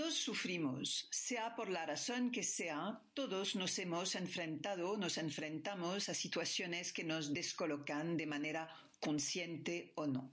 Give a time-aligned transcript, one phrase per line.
[0.00, 6.14] Todos sufrimos, sea por la razón que sea, todos nos hemos enfrentado, nos enfrentamos a
[6.14, 8.66] situaciones que nos descolocan de manera
[8.98, 10.32] consciente o no.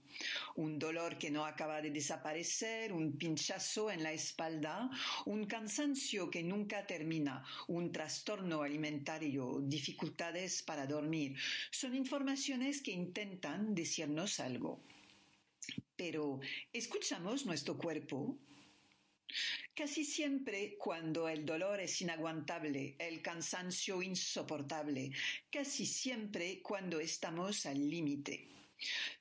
[0.56, 4.88] Un dolor que no acaba de desaparecer, un pinchazo en la espalda,
[5.26, 11.36] un cansancio que nunca termina, un trastorno alimentario, dificultades para dormir,
[11.70, 14.80] son informaciones que intentan decirnos algo.
[15.94, 16.40] Pero,
[16.72, 18.38] ¿escuchamos nuestro cuerpo?
[19.74, 25.10] Casi siempre cuando el dolor es inaguantable, el cansancio insoportable,
[25.50, 28.48] casi siempre cuando estamos al límite.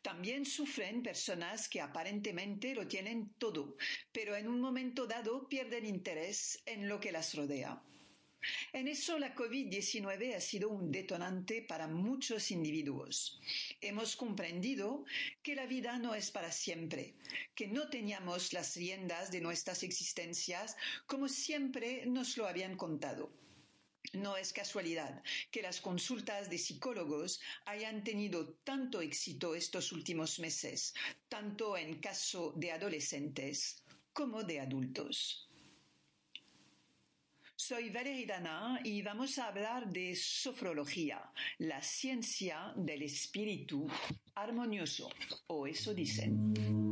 [0.02, 3.76] También sufren personas que aparentemente lo tienen todo,
[4.12, 7.82] pero en un momento dado pierden interés en lo que las rodea.
[8.74, 13.40] En eso la COVID-19 ha sido un detonante para muchos individuos.
[13.82, 15.06] Hemos comprendido
[15.44, 17.16] que la vida no es para siempre,
[17.56, 23.32] que no teníamos las riendas de nuestras existencias como siempre nos lo habían contado.
[24.14, 30.94] No es casualidad que las consultas de psicólogos hayan tenido tanto éxito estos últimos meses,
[31.28, 35.47] tanto en caso de adolescentes como de adultos.
[37.60, 41.20] Soy Valerie Dana y vamos a hablar de sofrología,
[41.58, 43.88] la ciencia del espíritu
[44.36, 45.10] armonioso,
[45.48, 46.87] o eso dicen.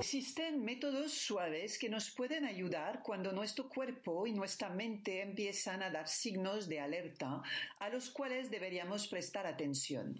[0.00, 5.90] Existen métodos suaves que nos pueden ayudar cuando nuestro cuerpo y nuestra mente empiezan a
[5.90, 7.42] dar signos de alerta
[7.78, 10.18] a los cuales deberíamos prestar atención.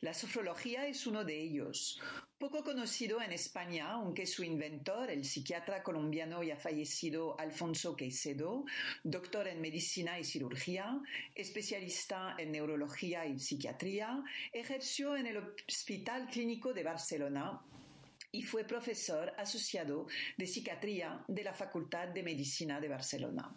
[0.00, 2.00] La sofrología es uno de ellos.
[2.38, 8.64] Poco conocido en España, aunque su inventor, el psiquiatra colombiano ya fallecido Alfonso Queicedo,
[9.02, 11.00] doctor en medicina y cirugía,
[11.34, 14.22] especialista en neurología y psiquiatría,
[14.52, 17.60] ejerció en el Hospital Clínico de Barcelona
[18.36, 23.50] y fue profesor asociado de psiquiatría de la Facultad de Medicina de Barcelona.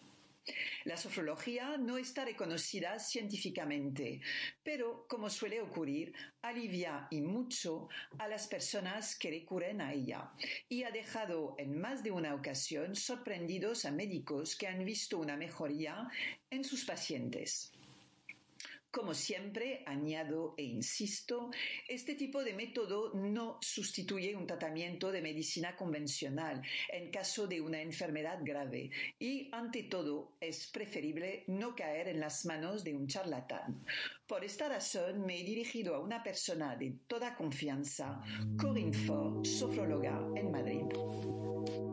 [0.86, 4.22] La sofrología no está reconocida científicamente,
[4.64, 10.32] pero, como suele ocurrir, alivia y mucho a las personas que recurren a ella
[10.70, 15.36] y ha dejado en más de una ocasión sorprendidos a médicos que han visto una
[15.36, 16.08] mejoría
[16.50, 17.74] en sus pacientes.
[18.92, 21.52] Como siempre, añado e insisto,
[21.88, 27.80] este tipo de método no sustituye un tratamiento de medicina convencional en caso de una
[27.82, 28.90] enfermedad grave
[29.20, 33.86] y, ante todo, es preferible no caer en las manos de un charlatán.
[34.26, 38.24] Por esta razón, me he dirigido a una persona de toda confianza,
[38.60, 41.89] Corinne Ford, sofróloga en Madrid.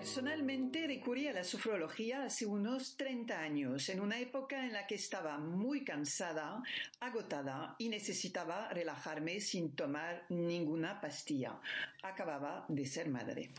[0.00, 4.94] Personalmente recurrí a la sofrología hace unos 30 años, en una época en la que
[4.94, 6.62] estaba muy cansada,
[7.00, 11.60] agotada y necesitaba relajarme sin tomar ninguna pastilla.
[12.02, 13.50] Acababa de ser madre.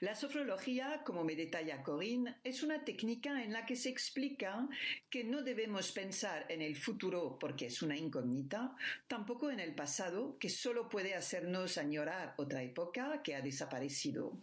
[0.00, 4.68] La sofrología, como me detalla Corinne, es una técnica en la que se explica
[5.10, 8.74] que no debemos pensar en el futuro porque es una incógnita,
[9.06, 14.38] tampoco en el pasado, que solo puede hacernos añorar otra época que ha desaparecido.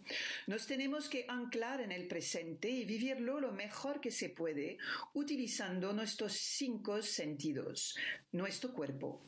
[0.46, 4.78] Nos tenemos que anclar en el presente y vivirlo lo mejor que se puede,
[5.14, 7.96] utilizando nuestros cinco sentidos,
[8.32, 9.22] nuestro cuerpo,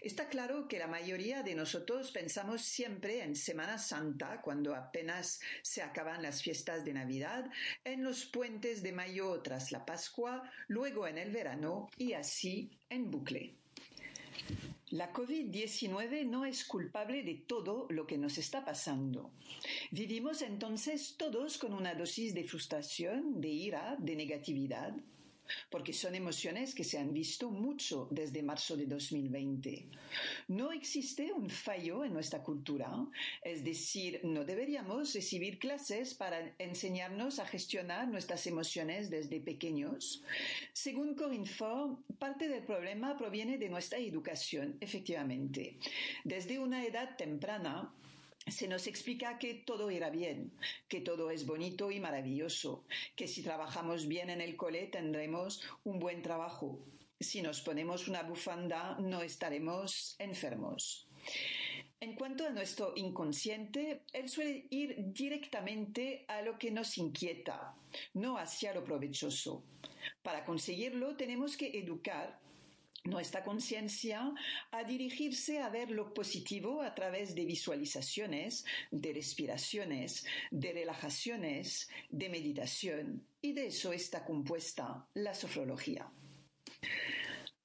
[0.00, 5.82] Está claro que la mayoría de nosotros pensamos siempre en Semana Santa, cuando apenas se
[5.82, 7.50] acaban las fiestas de Navidad,
[7.84, 13.10] en los puentes de mayo tras la Pascua, luego en el verano y así en
[13.10, 13.54] bucle.
[14.90, 19.32] La COVID-19 no es culpable de todo lo que nos está pasando.
[19.90, 24.94] Vivimos entonces todos con una dosis de frustración, de ira, de negatividad,
[25.70, 29.86] porque son emociones que se han visto mucho desde marzo de 2020.
[30.48, 32.90] No existe un fallo en nuestra cultura,
[33.42, 40.22] es decir, no deberíamos recibir clases para enseñarnos a gestionar nuestras emociones desde pequeños.
[40.72, 45.78] Según Corinne Ford, parte del problema proviene de nuestra educación, efectivamente.
[46.24, 47.92] Desde una edad temprana,
[48.50, 50.52] se nos explica que todo irá bien,
[50.88, 52.84] que todo es bonito y maravilloso,
[53.16, 56.78] que si trabajamos bien en el cole tendremos un buen trabajo.
[57.20, 61.08] Si nos ponemos una bufanda no estaremos enfermos.
[62.00, 67.74] En cuanto a nuestro inconsciente, él suele ir directamente a lo que nos inquieta,
[68.14, 69.64] no hacia lo provechoso.
[70.22, 72.38] Para conseguirlo tenemos que educar
[73.04, 74.32] nuestra conciencia
[74.70, 82.28] a dirigirse a ver lo positivo a través de visualizaciones, de respiraciones, de relajaciones, de
[82.28, 86.10] meditación, y de eso está compuesta la sofrología.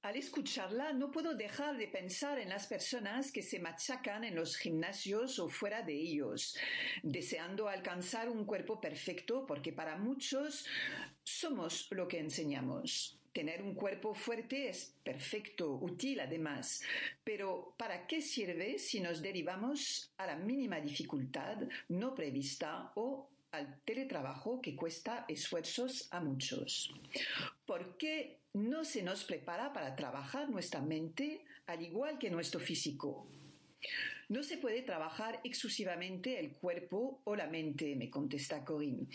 [0.02, 4.56] Al escucharla no puedo dejar de pensar en las personas que se machacan en los
[4.58, 6.58] gimnasios o fuera de ellos,
[7.02, 10.66] deseando alcanzar un cuerpo perfecto porque para muchos
[11.22, 13.18] somos lo que enseñamos.
[13.34, 16.84] Tener un cuerpo fuerte es perfecto, útil además,
[17.24, 21.56] pero ¿para qué sirve si nos derivamos a la mínima dificultad
[21.88, 26.94] no prevista o al teletrabajo que cuesta esfuerzos a muchos?
[27.66, 33.26] ¿Por qué no se nos prepara para trabajar nuestra mente al igual que nuestro físico?
[34.28, 39.06] No se puede trabajar exclusivamente el cuerpo o la mente, me contesta Corinne.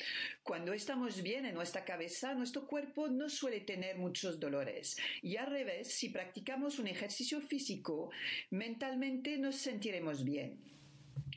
[0.44, 4.98] Cuando estamos bien en nuestra cabeza, nuestro cuerpo no suele tener muchos dolores.
[5.22, 8.12] Y al revés, si practicamos un ejercicio físico,
[8.52, 10.70] mentalmente nos sentiremos bien.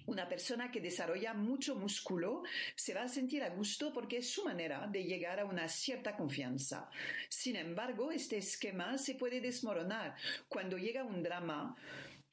[0.06, 2.42] Una persona que desarrolla mucho músculo
[2.74, 6.16] se va a sentir a gusto porque es su manera de llegar a una cierta
[6.16, 6.90] confianza.
[7.28, 10.16] Sin embargo, este esquema se puede desmoronar
[10.48, 11.76] cuando llega un drama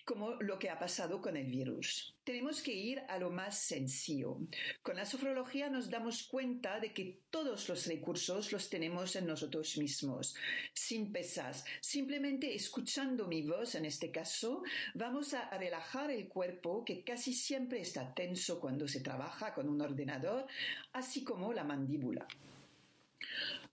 [0.06, 2.16] como lo que ha pasado con el virus.
[2.24, 4.38] Tenemos que ir a lo más sencillo.
[4.81, 9.78] Con la sofrología nos damos cuenta de que todos los recursos los tenemos en nosotros
[9.78, 10.36] mismos,
[10.74, 11.66] sin pesas.
[11.81, 14.63] Simplemente escuchando mi voz, en este caso,
[14.94, 19.81] vamos a relajar el cuerpo que casi siempre está tenso cuando se trabaja con un
[19.81, 20.45] ordenador,
[20.94, 22.28] así como la mandíbula.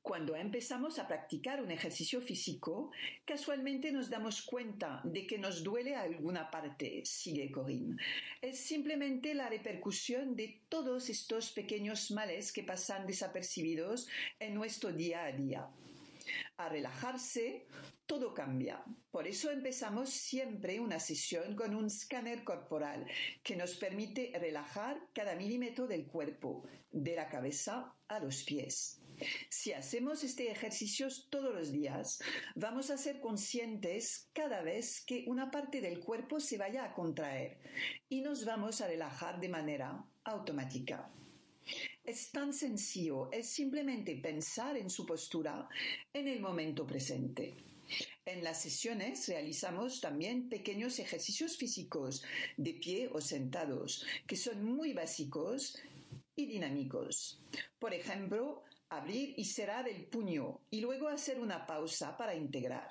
[0.07, 2.93] Cuando empezamos a practicar un ejercicio físico,
[3.25, 7.97] casualmente nos damos cuenta de que nos duele alguna parte, sigue Corinne.
[8.41, 14.07] Es simplemente la repercusión de todos estos pequeños males que pasan desapercibidos
[14.39, 15.69] en nuestro día a día.
[16.59, 17.67] A relajarse,
[18.07, 18.85] todo cambia.
[19.11, 23.09] Por eso empezamos siempre una sesión con un escáner corporal
[23.43, 26.63] que nos permite relajar cada milímetro del cuerpo,
[26.93, 29.01] de la cabeza a los pies.
[29.49, 32.21] Si hacemos este ejercicio todos los días,
[32.55, 37.59] vamos a ser conscientes cada vez que una parte del cuerpo se vaya a contraer
[38.09, 41.11] y nos vamos a relajar de manera automática.
[42.05, 45.69] Es tan sencillo, es simplemente pensar en su postura
[46.13, 47.57] en el momento presente.
[48.25, 52.25] En las sesiones realizamos también pequeños ejercicios físicos
[52.57, 55.79] de pie o sentados que son muy básicos
[56.35, 57.41] y dinámicos.
[57.79, 62.91] Por ejemplo, abrir y cerrar el puño y luego hacer una pausa para integrar.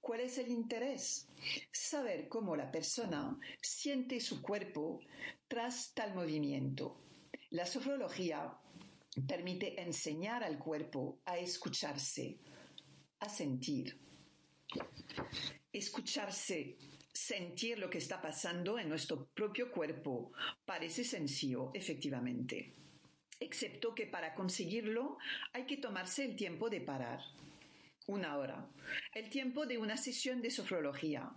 [0.00, 1.28] ¿Cuál es el interés?
[1.70, 5.00] Saber cómo la persona siente su cuerpo
[5.48, 7.00] tras tal movimiento.
[7.50, 8.52] La sofrología
[9.26, 12.38] permite enseñar al cuerpo a escucharse,
[13.20, 13.98] a sentir.
[15.72, 16.76] Escucharse,
[17.12, 20.32] sentir lo que está pasando en nuestro propio cuerpo
[20.64, 22.81] parece sencillo, efectivamente
[23.42, 25.18] excepto que para conseguirlo
[25.52, 27.20] hay que tomarse el tiempo de parar.
[28.08, 28.66] Una hora.
[29.14, 31.30] El tiempo de una sesión de sofrología.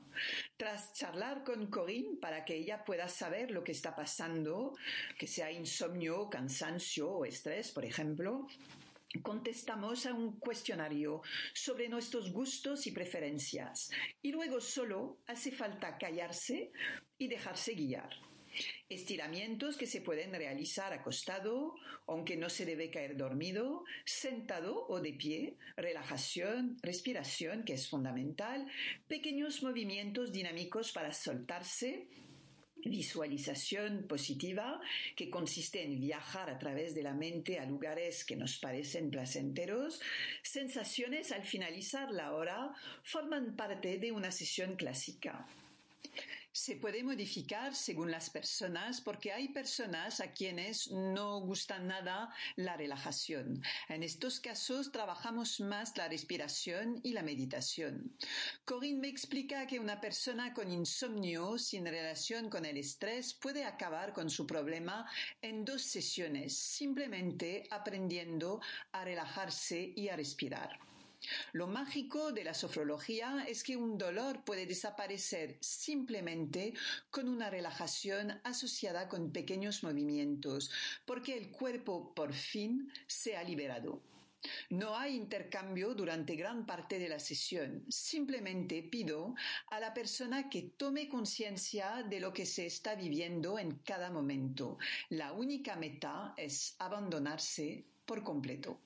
[0.58, 4.76] Tras charlar con Corinne para que ella pueda saber lo que está pasando,
[5.18, 8.48] que sea insomnio, cansancio o estrés, por ejemplo,
[9.22, 11.22] contestamos a un cuestionario
[11.54, 13.92] sobre nuestros gustos y preferencias.
[14.24, 16.72] Y luego solo hace falta callarse
[17.18, 18.10] y dejarse guiar.
[18.90, 21.76] Estiramientos que se pueden realizar acostado,
[22.08, 28.68] aunque no se debe caer dormido, sentado o de pie, relajación, respiración, que es fundamental,
[29.08, 32.08] pequeños movimientos dinámicos para soltarse,
[32.86, 34.80] visualización positiva,
[35.16, 40.00] que consiste en viajar a través de la mente a lugares que nos parecen placenteros,
[40.44, 45.48] sensaciones al finalizar la hora forman parte de una sesión clásica
[46.56, 52.78] se puede modificar según las personas porque hay personas a quienes no gusta nada la
[52.78, 53.62] relajación.
[53.90, 58.16] En estos casos trabajamos más la respiración y la meditación.
[58.64, 64.14] Corinne me explica que una persona con insomnio sin relación con el estrés puede acabar
[64.14, 65.06] con su problema
[65.42, 68.62] en dos sesiones, simplemente aprendiendo
[68.94, 70.80] a relajarse y a respirar.
[71.54, 76.74] Lo mágico de la sofrología es que un dolor puede desaparecer simplemente
[77.10, 80.72] con una relajación asociada con pequeños movimientos,
[81.06, 84.02] porque el cuerpo por fin se ha liberado.
[84.70, 87.84] No hay intercambio durante gran parte de la sesión.
[87.90, 89.36] Simplemente pido
[89.68, 94.78] a la persona que tome conciencia de lo que se está viviendo en cada momento.
[95.10, 98.80] La única meta es abandonarse por completo.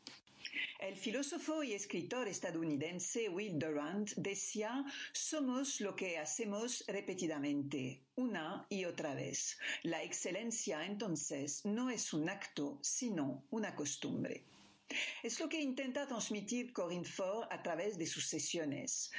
[0.89, 8.85] El filósofo y escritor estadounidense Will Durant decía, somos lo que hacemos repetidamente, una y
[8.85, 9.59] otra vez.
[9.83, 14.45] La excelencia entonces no es un acto, sino una costumbre.
[15.21, 19.11] Es lo que intenta transmitir Corinne Ford a través de sus sesiones.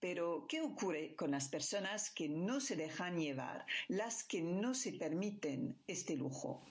[0.00, 4.92] Pero, ¿qué ocurre con las personas que no se dejan llevar, las que no se
[4.92, 6.62] permiten este lujo?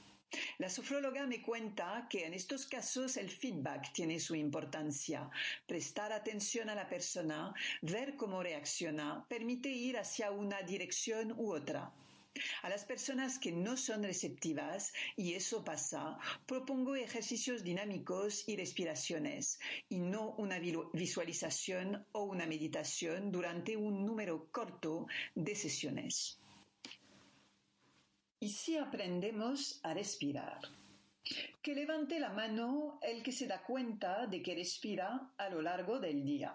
[0.57, 5.29] La sofróloga me cuenta que en estos casos el feedback tiene su importancia.
[5.67, 11.91] Prestar atención a la persona, ver cómo reacciona, permite ir hacia una dirección u otra.
[12.63, 19.59] A las personas que no son receptivas, y eso pasa, propongo ejercicios dinámicos y respiraciones,
[19.87, 20.57] y no una
[20.93, 26.39] visualización o una meditación durante un número corto de sesiones.
[28.43, 30.59] ¿Y si aprendemos a respirar?
[31.62, 35.97] Que levante la mano el que se da cuenta de que respira a lo largo
[35.97, 36.53] del día.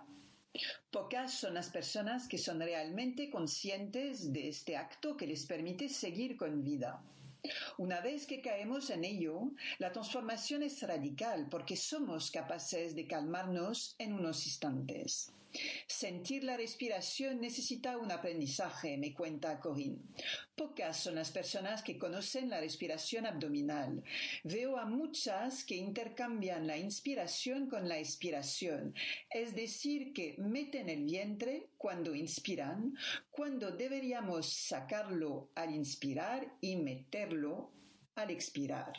[0.91, 6.37] Pocas son las personas que son realmente conscientes de este acto que les permite seguir
[6.37, 7.03] con vida.
[7.79, 13.95] Una vez que caemos en ello, la transformación es radical porque somos capaces de calmarnos
[13.97, 15.33] en unos instantes.
[15.87, 19.99] Sentir la respiración necesita un aprendizaje, me cuenta Corinne.
[20.55, 24.03] Pocas son las personas que conocen la respiración abdominal.
[24.45, 28.95] Veo a muchas que intercambian la inspiración con la expiración,
[29.31, 32.95] es decir, que meten el vientre cuando inspiran,
[33.31, 37.73] cuando deberíamos sacarlo al inspirar y meterlo
[38.15, 38.93] al expirar.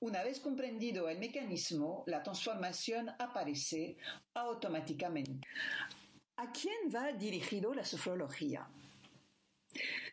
[0.00, 3.96] Una vez comprendido el mecanismo, la transformación aparece
[4.34, 5.46] automáticamente.
[6.36, 8.68] ¿A quién va dirigido la sofrología?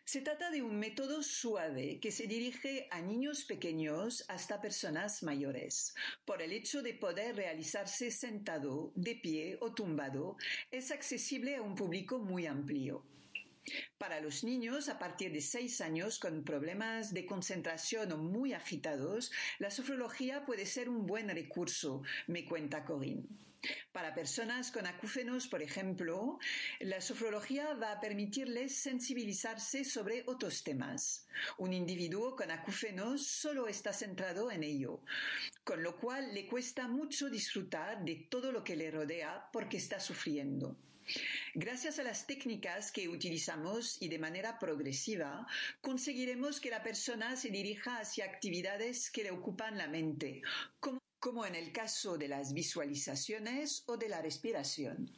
[0.06, 5.94] Se trata de un método suave que se dirige a niños pequeños hasta personas mayores.
[6.26, 10.36] Por el hecho de poder realizarse sentado, de pie o tumbado,
[10.70, 13.02] es accesible a un público muy amplio.
[13.98, 19.32] Para los niños a partir de seis años con problemas de concentración o muy agitados,
[19.58, 23.24] la sofrología puede ser un buen recurso, me cuenta Corinne.
[23.92, 26.38] Para personas con acúfenos, por ejemplo,
[26.80, 31.26] la sofrología va a permitirles sensibilizarse sobre otros temas.
[31.58, 35.00] Un individuo con acúfenos solo está centrado en ello,
[35.64, 39.98] con lo cual le cuesta mucho disfrutar de todo lo que le rodea porque está
[40.00, 40.76] sufriendo.
[41.54, 45.46] Gracias a las técnicas que utilizamos y de manera progresiva,
[45.80, 50.42] conseguiremos que la persona se dirija hacia actividades que le ocupan la mente,
[50.80, 55.10] como, en el caso de las visualizaciones o de la respiración.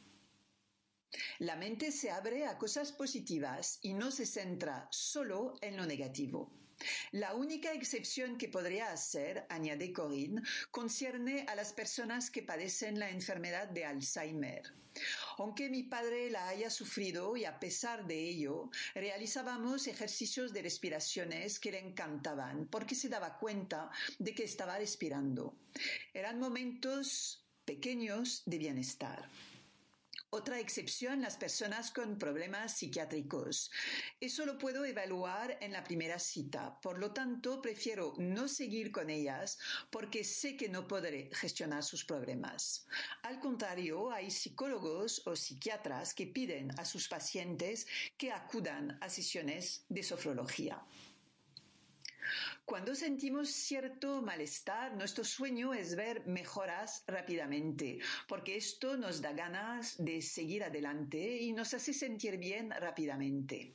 [1.39, 6.51] La mente se abre a cosas positivas y no se centra solo en lo negativo.
[7.11, 10.41] La única excepción que podría hacer, añade Corinne,
[10.71, 14.73] concierne a las personas que padecen la enfermedad de Alzheimer.
[15.37, 21.59] Aunque mi padre la haya sufrido y a pesar de ello, realizábamos ejercicios de respiraciones
[21.59, 25.55] que le encantaban porque se daba cuenta de que estaba respirando.
[26.13, 29.29] Eran momentos pequeños de bienestar.
[30.29, 33.71] Otra excepción, las personas con problemas psiquiátricos.
[34.19, 36.81] Eso lo puedo evaluar en la primera cita.
[36.81, 39.57] Por lo tanto, prefiero no seguir con ellas
[39.89, 42.87] porque sé que no podré gestionar sus problemas.
[43.23, 49.85] Al contrario, hay psicólogos o psiquiatras que piden a sus pacientes que acudan a sesiones
[49.87, 50.83] de sofrología.
[52.65, 59.95] Cuando sentimos cierto malestar, nuestro sueño es ver mejoras rápidamente, porque esto nos da ganas
[59.97, 63.73] de seguir adelante y nos hace sentir bien rápidamente.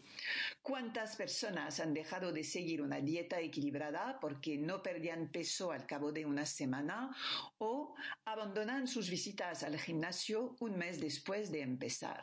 [0.62, 6.12] ¿Cuántas personas han dejado de seguir una dieta equilibrada porque no perdían peso al cabo
[6.12, 7.16] de una semana
[7.58, 7.94] o
[8.24, 12.20] abandonan sus visitas al gimnasio un mes después de empezar?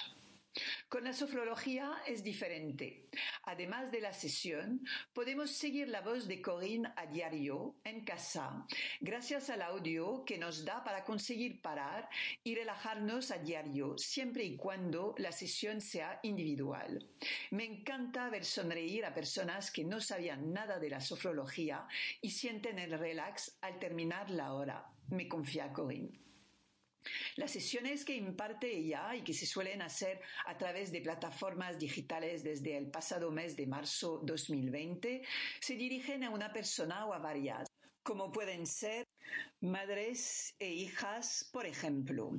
[0.88, 3.08] Con la sofrología es diferente.
[3.44, 8.66] Además de la sesión, podemos seguir la voz de Corinne a diario, en casa,
[9.00, 12.10] gracias al audio que nos da para conseguir parar
[12.44, 17.08] y relajarnos a diario, siempre y cuando la sesión sea individual.
[17.52, 21.88] Me encanta ver sonreír a personas que no sabían nada de la sofrología
[22.22, 24.86] y sienten el relax al terminar la hora.
[25.10, 26.29] Me confía Corinne.
[27.36, 32.44] Las sesiones que imparte ella y que se suelen hacer a través de plataformas digitales
[32.44, 35.22] desde el pasado mes de marzo 2020
[35.60, 37.70] se dirigen a una persona o a varias,
[38.04, 39.06] como pueden ser
[39.62, 42.32] Madres e hijas, por ejemplo.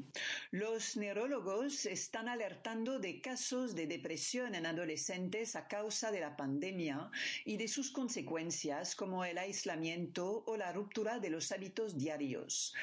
[0.50, 7.10] Los neurólogos están alertando de casos de depresión en adolescentes a causa de la pandemia
[7.44, 12.74] y de sus consecuencias como el aislamiento o la ruptura de los hábitos diarios,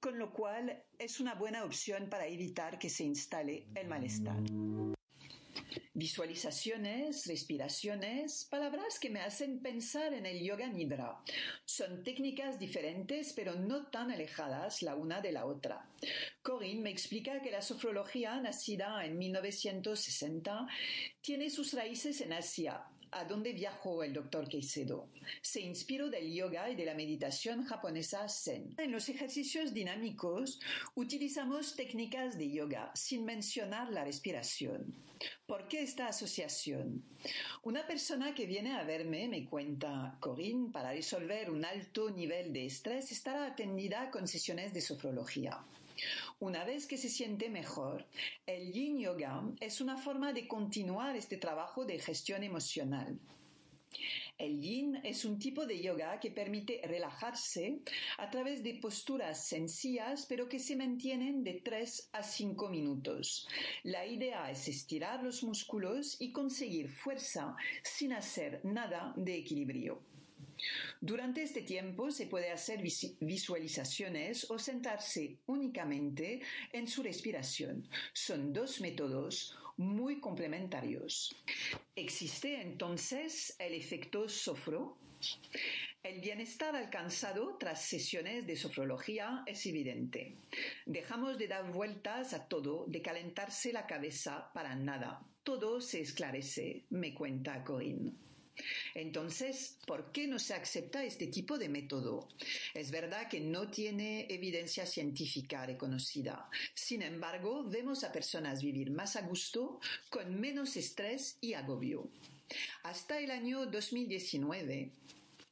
[0.00, 4.42] con lo cual es una buena opción para evitar que se instale el malestar.
[5.92, 11.20] Visualizaciones, respiraciones, palabras que me hacen pensar en el yoga nidra.
[11.64, 15.86] Son técnicas diferentes pero no tan alejadas la una de la otra.
[16.42, 20.66] Corinne me explica que la sofrología, nacida en 1960,
[21.20, 22.84] tiene sus raíces en Asia,
[23.14, 25.08] a dónde viajó el doctor Keisedo.
[25.40, 28.74] Se inspiró del yoga y de la meditación japonesa Zen.
[28.78, 30.60] En los ejercicios dinámicos
[30.94, 34.94] utilizamos técnicas de yoga sin mencionar la respiración.
[35.46, 37.04] ¿Por qué esta asociación?
[37.62, 42.66] Una persona que viene a verme me cuenta, Corinne, para resolver un alto nivel de
[42.66, 45.64] estrés estará atendida con sesiones de sofrología.
[46.40, 48.06] Una vez que se siente mejor,
[48.46, 53.18] el yin yoga es una forma de continuar este trabajo de gestión emocional.
[54.36, 57.78] El yin es un tipo de yoga que permite relajarse
[58.18, 63.46] a través de posturas sencillas pero que se mantienen de 3 a 5 minutos.
[63.84, 70.13] La idea es estirar los músculos y conseguir fuerza sin hacer nada de equilibrio.
[71.00, 72.82] Durante este tiempo se puede hacer
[73.20, 76.40] visualizaciones o sentarse únicamente
[76.72, 77.88] en su respiración.
[78.12, 81.34] Son dos métodos muy complementarios.
[81.96, 84.96] Existe entonces el efecto sofro.
[86.02, 90.36] El bienestar alcanzado tras sesiones de sofrología es evidente.
[90.84, 95.22] Dejamos de dar vueltas a todo, de calentarse la cabeza para nada.
[95.42, 98.12] Todo se esclarece, me cuenta Corinne.
[98.94, 102.28] Entonces, ¿por qué no se acepta este tipo de método?
[102.72, 106.48] Es verdad que no tiene evidencia científica reconocida.
[106.74, 109.80] Sin embargo, vemos a personas vivir más a gusto,
[110.10, 112.08] con menos estrés y agobio.
[112.82, 114.90] Hasta el año 2019,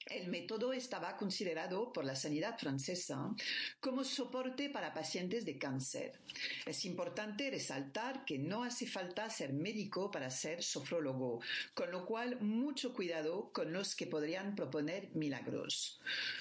[0.06, 3.34] el método estaba considerado por la sanidad francesa
[3.80, 6.18] como soporte para pacientes de cáncer.
[6.66, 11.40] Es importante resaltar que no hace falta ser médico para ser sofrólogo,
[11.74, 16.00] con lo cual mucho cuidado con los que podrían proponer milagros.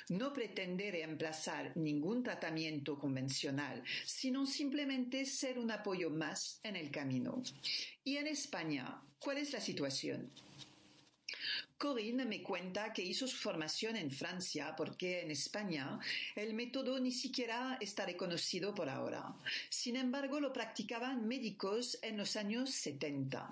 [0.09, 7.41] No pretende reemplazar ningún tratamiento convencional, sino simplemente ser un apoyo más en el camino.
[8.03, 10.31] Y en España, ¿cuál es la situación?
[11.81, 15.99] Corinne me cuenta que hizo su formación en Francia porque en España
[16.35, 19.33] el método ni siquiera está reconocido por ahora.
[19.67, 23.49] Sin embargo, lo practicaban médicos en los años 70.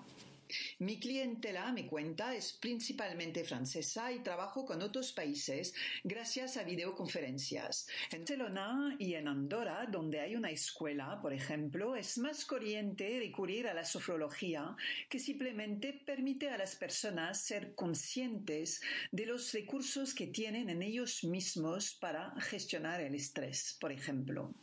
[0.79, 7.87] Mi clientela, me cuenta, es principalmente francesa y trabajo con otros países gracias a videoconferencias.
[8.11, 13.67] En Barcelona y en Andorra, donde hay una escuela, por ejemplo, es más corriente recurrir
[13.67, 14.75] a la sofrología
[15.09, 18.81] que simplemente permite a las personas ser conscientes
[19.11, 24.53] de los recursos que tienen en ellos mismos para gestionar el estrés, por ejemplo.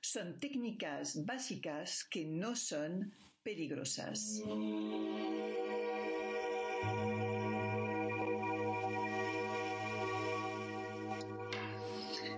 [0.00, 4.42] Son técnicas básicas que no son peligrosas.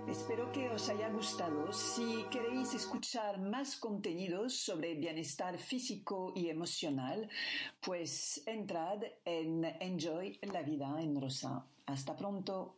[0.09, 1.73] Espero que os haya gustado.
[1.73, 7.29] Si queréis escuchar más contenidos sobre bienestar físico y emocional,
[7.81, 11.67] pues entrad en Enjoy la vida en rosa.
[11.87, 12.77] Hasta pronto.